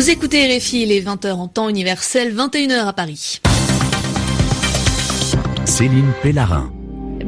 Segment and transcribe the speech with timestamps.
[0.00, 3.42] Vous écoutez RFI, il est 20h en temps universel, 21h à Paris.
[5.66, 6.72] Céline Pellarin.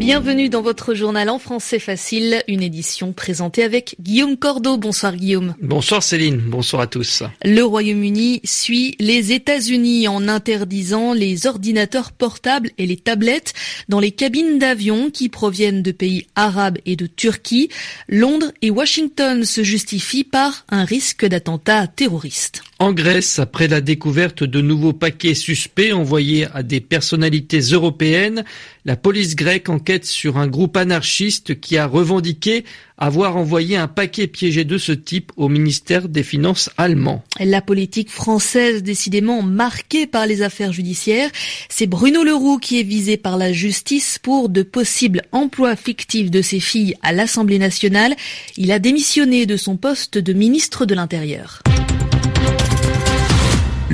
[0.00, 4.78] Bienvenue dans votre journal en français facile, une édition présentée avec Guillaume Cordeau.
[4.78, 5.54] Bonsoir Guillaume.
[5.60, 7.22] Bonsoir Céline, bonsoir à tous.
[7.44, 13.52] Le Royaume-Uni suit les États-Unis en interdisant les ordinateurs portables et les tablettes
[13.90, 17.68] dans les cabines d'avion qui proviennent de pays arabes et de Turquie.
[18.08, 22.62] Londres et Washington se justifient par un risque d'attentat terroriste.
[22.82, 28.42] En Grèce, après la découverte de nouveaux paquets suspects envoyés à des personnalités européennes,
[28.86, 32.64] la police grecque enquête sur un groupe anarchiste qui a revendiqué
[32.96, 37.22] avoir envoyé un paquet piégé de ce type au ministère des Finances allemand.
[37.38, 41.28] La politique française, décidément marquée par les affaires judiciaires,
[41.68, 46.40] c'est Bruno Leroux qui est visé par la justice pour de possibles emplois fictifs de
[46.40, 48.16] ses filles à l'Assemblée nationale.
[48.56, 51.62] Il a démissionné de son poste de ministre de l'Intérieur.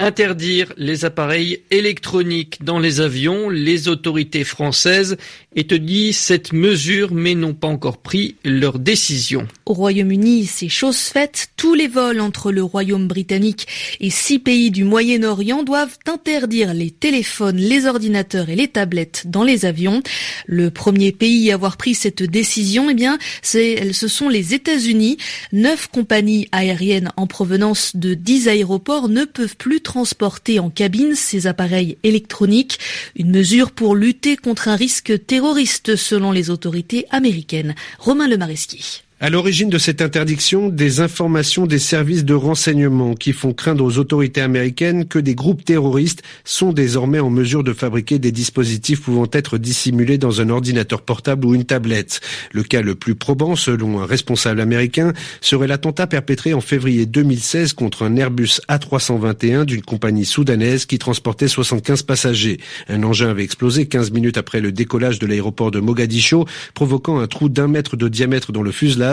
[0.00, 5.16] Interdire les appareils électroniques dans les avions, les autorités françaises
[5.56, 9.48] étudient cette mesure mais n'ont pas encore pris leur décision.
[9.66, 11.48] Au Royaume-Uni, c'est chose faite.
[11.56, 13.66] Tous les vols entre le Royaume britannique
[13.98, 19.42] et six pays du Moyen-Orient doivent interdire les téléphones, les ordinateurs et les tablettes dans
[19.42, 20.00] les avions.
[20.46, 25.16] Le premier pays à avoir pris cette décision, eh bien, ce sont les États-Unis.
[25.52, 31.46] Neuf compagnies aériennes en provenance de dix aéroports ne peuvent plus transporter en cabine ces
[31.46, 32.78] appareils électroniques,
[33.16, 37.74] une mesure pour lutter contre un risque terroriste selon les autorités américaines.
[37.98, 39.07] Romain Lemaresquier.
[39.20, 43.98] À l'origine de cette interdiction, des informations des services de renseignement qui font craindre aux
[43.98, 49.26] autorités américaines que des groupes terroristes sont désormais en mesure de fabriquer des dispositifs pouvant
[49.32, 52.20] être dissimulés dans un ordinateur portable ou une tablette.
[52.52, 57.72] Le cas le plus probant, selon un responsable américain, serait l'attentat perpétré en février 2016
[57.72, 62.60] contre un Airbus A321 d'une compagnie soudanaise qui transportait 75 passagers.
[62.88, 67.26] Un engin avait explosé 15 minutes après le décollage de l'aéroport de Mogadiscio, provoquant un
[67.26, 69.07] trou d'un mètre de diamètre dans le fuselage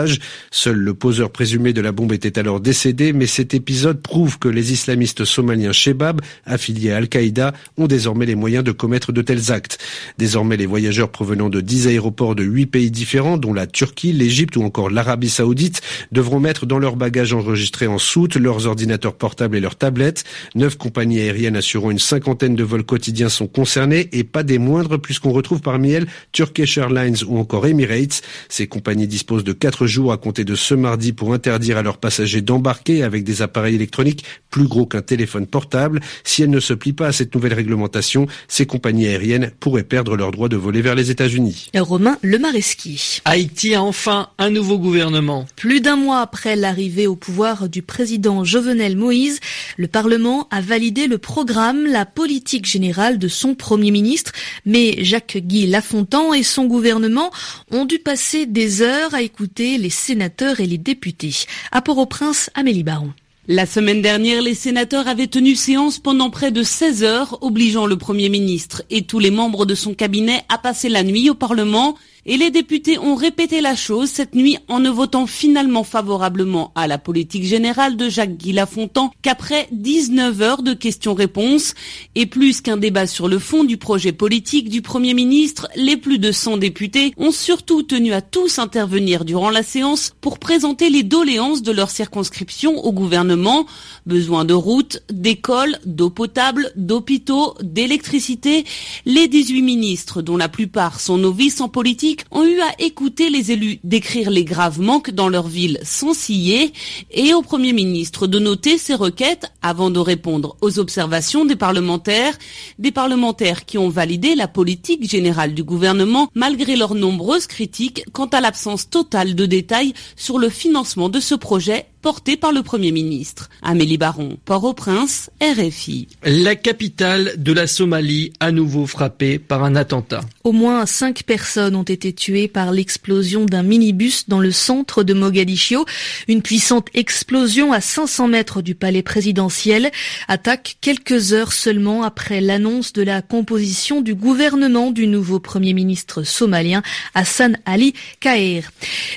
[0.50, 4.48] Seul le poseur présumé de la bombe était alors décédé, mais cet épisode prouve que
[4.48, 9.52] les islamistes somaliens Shebab, affiliés à Al-Qaïda, ont désormais les moyens de commettre de tels
[9.52, 9.78] actes.
[10.18, 14.56] Désormais, les voyageurs provenant de 10 aéroports de 8 pays différents, dont la Turquie, l'Égypte
[14.56, 15.80] ou encore l'Arabie Saoudite,
[16.12, 20.24] devront mettre dans leurs bagages enregistrés en soute leurs ordinateurs portables et leurs tablettes.
[20.54, 25.00] Neuf compagnies aériennes assurant une cinquantaine de vols quotidiens sont concernées et pas des moindres
[25.00, 28.22] puisqu'on retrouve parmi elles Turkish Airlines ou encore Emirates.
[28.48, 31.98] Ces compagnies disposent de quatre jours à compter de ce mardi pour interdire à leurs
[31.98, 36.00] passagers d'embarquer avec des appareils électroniques plus gros qu'un téléphone portable.
[36.24, 40.16] Si elles ne se plient pas à cette nouvelle réglementation, ces compagnies aériennes pourraient perdre
[40.16, 41.70] leur droit de voler vers les États-Unis.
[41.76, 42.98] Romain Le Maresquier.
[43.24, 45.46] Haïti a enfin un nouveau gouvernement.
[45.56, 49.40] Plus d'un mois après l'arrivée au pouvoir du président Jovenel Moïse,
[49.76, 54.32] le Parlement a validé le programme, la politique générale de son premier ministre,
[54.64, 57.30] mais Jacques-Guy Lafontan et son gouvernement
[57.70, 61.34] ont dû passer des heures à écouter les sénateurs et les députés.
[61.72, 63.12] À Port-au-Prince, Amélie Baron.
[63.48, 67.96] La semaine dernière, les sénateurs avaient tenu séance pendant près de 16 heures, obligeant le
[67.96, 71.96] Premier ministre et tous les membres de son cabinet à passer la nuit au Parlement
[72.26, 76.88] et les députés ont répété la chose cette nuit en ne votant finalement favorablement à
[76.88, 81.74] la politique générale de Jacques-Guy Lafontan qu'après 19 heures de questions-réponses.
[82.16, 86.18] Et plus qu'un débat sur le fond du projet politique du Premier ministre, les plus
[86.18, 91.04] de 100 députés ont surtout tenu à tous intervenir durant la séance pour présenter les
[91.04, 93.66] doléances de leur circonscription au gouvernement.
[94.04, 98.64] Besoin de routes, d'écoles, d'eau potable, d'hôpitaux, d'électricité.
[99.04, 103.52] Les 18 ministres, dont la plupart sont novices en politique, ont eu à écouter les
[103.52, 106.72] élus décrire les graves manques dans leur ville sans scier
[107.10, 112.36] et au Premier ministre de noter ces requêtes avant de répondre aux observations des parlementaires,
[112.78, 118.26] des parlementaires qui ont validé la politique générale du gouvernement malgré leurs nombreuses critiques quant
[118.26, 122.92] à l'absence totale de détails sur le financement de ce projet porté par le Premier
[122.92, 123.50] ministre.
[123.62, 126.06] Amélie Baron, Port-au-Prince, RFI.
[126.22, 130.20] La capitale de la Somalie à nouveau frappée par un attentat.
[130.44, 135.14] Au moins cinq personnes ont été tuées par l'explosion d'un minibus dans le centre de
[135.14, 135.84] Mogadiscio.
[136.28, 139.90] Une puissante explosion à 500 mètres du palais présidentiel
[140.28, 146.22] attaque quelques heures seulement après l'annonce de la composition du gouvernement du nouveau Premier ministre
[146.22, 146.82] somalien
[147.16, 148.62] Hassan Ali Kaher.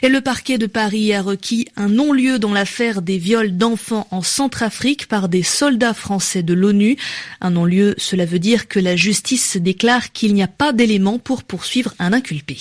[0.02, 4.22] Et le parquet de Paris a requis un non-lieu dans l'affaire des viols d'enfants en
[4.22, 6.96] Centrafrique par des soldats français de l'ONU.
[7.42, 11.44] Un non-lieu, cela veut dire que la justice déclare qu'il n'y a pas d'éléments pour
[11.44, 12.58] poursuivre un inculpé.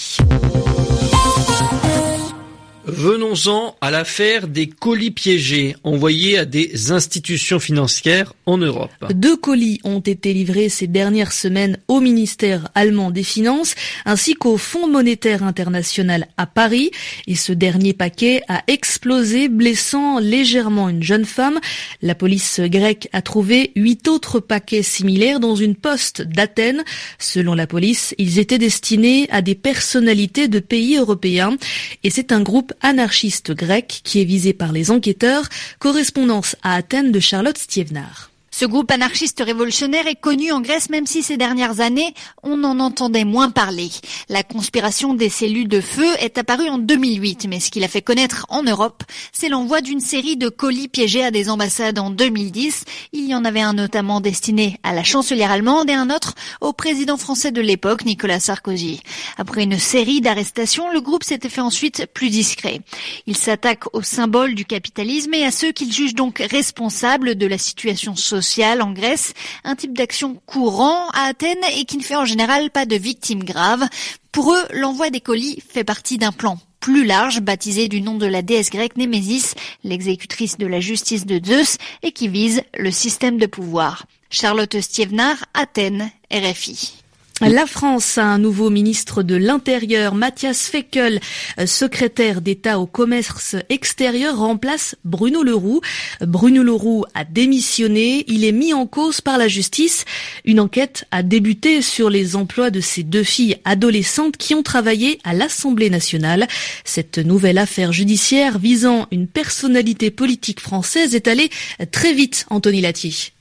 [2.88, 8.90] Venons-en à l'affaire des colis piégés envoyés à des institutions financières en Europe.
[9.12, 13.74] Deux colis ont été livrés ces dernières semaines au ministère allemand des Finances
[14.06, 16.90] ainsi qu'au Fonds monétaire international à Paris
[17.26, 21.60] et ce dernier paquet a explosé blessant légèrement une jeune femme.
[22.00, 26.84] La police grecque a trouvé huit autres paquets similaires dans une poste d'Athènes.
[27.18, 31.58] Selon la police, ils étaient destinés à des personnalités de pays européens
[32.02, 35.48] et c'est un groupe anarchiste grec qui est visé par les enquêteurs.
[35.78, 38.30] Correspondance à Athènes de Charlotte Stievnar.
[38.58, 42.12] Ce groupe anarchiste révolutionnaire est connu en Grèce même si ces dernières années,
[42.42, 43.88] on en entendait moins parler.
[44.28, 48.02] La conspiration des cellules de feu est apparue en 2008, mais ce qui l'a fait
[48.02, 52.82] connaître en Europe, c'est l'envoi d'une série de colis piégés à des ambassades en 2010.
[53.12, 56.72] Il y en avait un notamment destiné à la chancelière allemande et un autre au
[56.72, 59.02] président français de l'époque, Nicolas Sarkozy.
[59.36, 62.80] Après une série d'arrestations, le groupe s'était fait ensuite plus discret.
[63.28, 67.56] Il s'attaque aux symboles du capitalisme et à ceux qu'il juge donc responsables de la
[67.56, 68.47] situation sociale
[68.80, 69.34] en Grèce,
[69.64, 73.44] un type d'action courant à Athènes et qui ne fait en général pas de victimes
[73.44, 73.86] graves.
[74.32, 78.26] Pour eux, l'envoi des colis fait partie d'un plan plus large, baptisé du nom de
[78.26, 79.54] la déesse grecque Némésis,
[79.84, 84.06] l'exécutrice de la justice de Zeus, et qui vise le système de pouvoir.
[84.30, 86.94] Charlotte Stievnar, Athènes, RFI.
[87.40, 91.20] La France a un nouveau ministre de l'Intérieur, Mathias Feckel,
[91.60, 95.80] euh, secrétaire d'État au commerce extérieur, remplace Bruno Leroux.
[96.20, 100.04] Bruno Leroux a démissionné, il est mis en cause par la justice.
[100.44, 105.20] Une enquête a débuté sur les emplois de ces deux filles adolescentes qui ont travaillé
[105.22, 106.48] à l'Assemblée nationale.
[106.84, 111.50] Cette nouvelle affaire judiciaire visant une personnalité politique française est allée
[111.92, 113.37] très vite, Anthony Latier.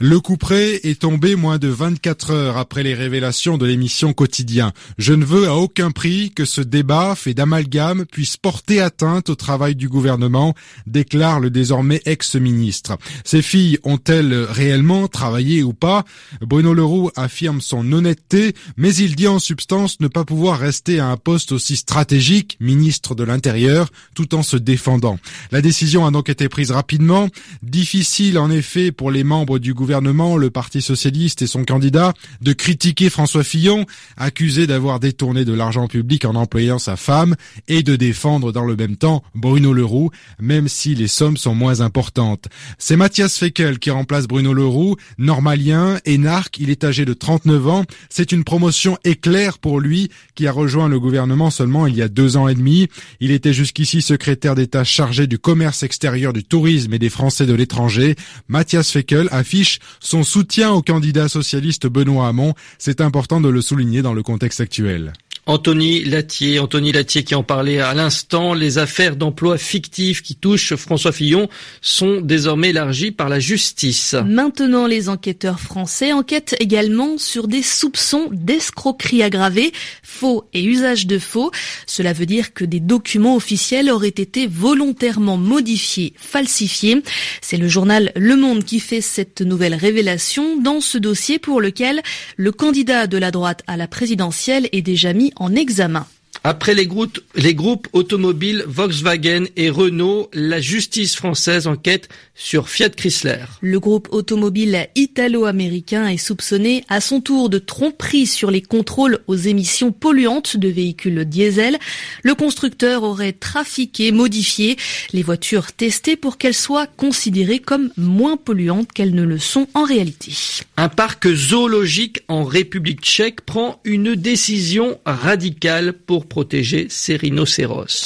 [0.00, 4.72] Le couperet est tombé moins de 24 heures après les révélations de l'émission Quotidien.
[4.96, 9.34] Je ne veux à aucun prix que ce débat fait d'amalgame puisse porter atteinte au
[9.34, 10.54] travail du gouvernement,
[10.86, 12.96] déclare le désormais ex-ministre.
[13.24, 16.04] Ces filles ont-elles réellement travaillé ou pas?
[16.42, 21.08] Bruno Leroux affirme son honnêteté, mais il dit en substance ne pas pouvoir rester à
[21.08, 25.18] un poste aussi stratégique, ministre de l'Intérieur, tout en se défendant.
[25.50, 27.28] La décision a donc été prise rapidement.
[27.64, 32.52] Difficile en effet pour les membres du gouvernement le Parti socialiste et son candidat, de
[32.52, 33.86] critiquer François Fillon,
[34.16, 37.34] accusé d'avoir détourné de l'argent public en employant sa femme,
[37.68, 41.80] et de défendre dans le même temps Bruno Leroux, même si les sommes sont moins
[41.80, 42.46] importantes.
[42.78, 47.84] C'est Mathias Feckel qui remplace Bruno Leroux, normalien, énarque, il est âgé de 39 ans.
[48.10, 52.08] C'est une promotion éclair pour lui, qui a rejoint le gouvernement seulement il y a
[52.08, 52.88] deux ans et demi.
[53.20, 57.54] Il était jusqu'ici secrétaire d'État chargé du commerce extérieur, du tourisme et des Français de
[57.54, 58.16] l'étranger.
[58.48, 62.54] Mathias Feckel affiche son soutien au candidat socialiste Benoît Hamon.
[62.78, 65.12] C'est important de le souligner dans le contexte actuel.
[65.48, 70.74] Anthony Latier, Anthony Latier qui en parlait à l'instant, les affaires d'emploi fictifs qui touchent
[70.74, 71.48] François Fillon
[71.80, 74.14] sont désormais élargies par la justice.
[74.26, 79.72] Maintenant, les enquêteurs français enquêtent également sur des soupçons d'escroquerie aggravée,
[80.02, 81.50] faux et usage de faux.
[81.86, 87.02] Cela veut dire que des documents officiels auraient été volontairement modifiés, falsifiés.
[87.40, 92.02] C'est le journal Le Monde qui fait cette nouvelle révélation dans ce dossier pour lequel
[92.36, 96.04] le candidat de la droite à la présidentielle est déjà mis en examen.
[96.48, 102.88] Après les groupes, les groupes automobiles Volkswagen et Renault, la justice française enquête sur Fiat
[102.88, 103.44] Chrysler.
[103.60, 109.34] Le groupe automobile italo-américain est soupçonné à son tour de tromperie sur les contrôles aux
[109.34, 111.76] émissions polluantes de véhicules diesel.
[112.22, 114.78] Le constructeur aurait trafiqué, modifié
[115.12, 119.82] les voitures testées pour qu'elles soient considérées comme moins polluantes qu'elles ne le sont en
[119.82, 120.32] réalité.
[120.78, 126.24] Un parc zoologique en République tchèque prend une décision radicale pour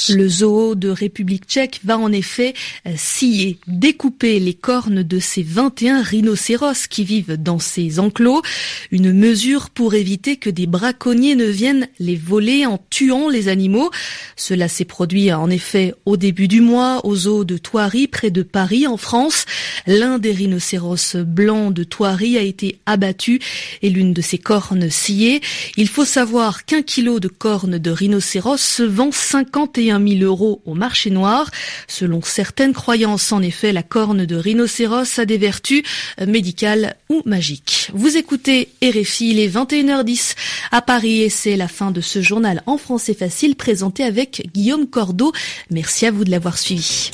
[0.09, 2.53] Le zoo de République tchèque va en effet
[2.87, 8.41] euh, scier, découper les cornes de ces 21 rhinocéros qui vivent dans ces enclos.
[8.91, 13.91] Une mesure pour éviter que des braconniers ne viennent les voler en tuant les animaux.
[14.35, 18.43] Cela s'est produit en effet au début du mois au zoo de Thoiry près de
[18.43, 19.45] Paris en France.
[19.85, 23.39] L'un des rhinocéros blancs de Thoiry a été abattu
[23.81, 25.41] et l'une de ses cornes sciée.
[25.77, 30.61] Il faut savoir qu'un kilo de cornes de rhinocéros rhinocéros se vend 51 000 euros
[30.65, 31.49] au marché noir.
[31.87, 35.81] Selon certaines croyances, en effet, la corne de rhinocéros a des vertus
[36.25, 37.89] médicales ou magiques.
[37.93, 40.35] Vous écoutez RFI, il est 21h10
[40.71, 44.87] à Paris et c'est la fin de ce journal en français facile présenté avec Guillaume
[44.87, 45.31] Cordeau.
[45.71, 47.09] Merci à vous de l'avoir suivi.